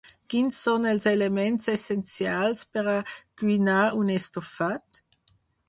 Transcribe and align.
Quins 0.33 0.55
són 0.67 0.87
els 0.91 1.05
elements 1.11 1.69
essencials 1.73 2.65
per 2.79 2.85
a 2.95 2.97
cuinar 3.43 3.79
un 4.03 4.13
estofat? 4.17 5.05